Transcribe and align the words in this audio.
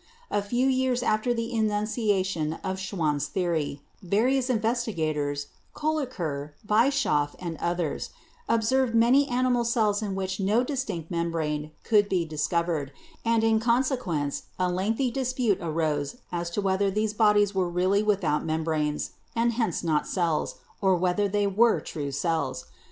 A 0.31 0.41
few 0.41 0.65
years 0.67 1.03
after 1.03 1.31
the 1.31 1.51
enunciation 1.53 2.53
of 2.63 2.79
Schwann's 2.79 3.27
theory, 3.27 3.83
various 4.01 4.49
investigators, 4.49 5.49
Kolliker, 5.75 6.53
Bi 6.65 6.89
schoff 6.89 7.35
and 7.37 7.55
others, 7.57 8.09
observed 8.49 8.95
many 8.95 9.27
animal 9.29 9.63
cells 9.63 10.01
in 10.01 10.15
which 10.15 10.39
no 10.39 10.63
distinct 10.63 11.11
membrane 11.11 11.69
could 11.83 12.09
be 12.09 12.25
discovered, 12.25 12.91
and 13.23 13.43
in 13.43 13.59
conse 13.59 13.95
quence 13.95 14.41
a 14.57 14.71
lengthy 14.71 15.11
dispute 15.11 15.59
arose 15.61 16.15
as 16.31 16.49
to 16.49 16.61
whether 16.61 16.89
these 16.89 17.13
bodies 17.13 17.53
were 17.53 17.69
really 17.69 18.01
without 18.01 18.43
membranes, 18.43 19.11
and 19.35 19.53
hence 19.53 19.83
not 19.83 20.07
cells, 20.07 20.55
or 20.81 20.95
whether 20.95 21.27
they 21.27 21.45
were 21.45 21.79
true 21.79 22.09
cells. 22.11 22.65